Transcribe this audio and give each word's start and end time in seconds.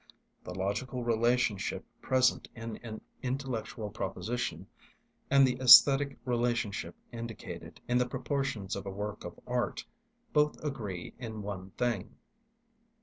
The 0.43 0.55
logical 0.55 1.03
relationship 1.03 1.85
present 2.01 2.47
in 2.55 2.77
an 2.77 3.01
intellectual 3.21 3.91
proposition, 3.91 4.65
and 5.29 5.45
the 5.45 5.57
æsthetic 5.57 6.17
relationship 6.25 6.95
indicated 7.11 7.79
in 7.87 7.99
the 7.99 8.09
proportions 8.09 8.75
of 8.75 8.87
a 8.87 8.91
work 8.91 9.23
of 9.23 9.39
art, 9.45 9.85
both 10.33 10.59
agree 10.63 11.13
in 11.19 11.43
one 11.43 11.69
thing. 11.77 12.17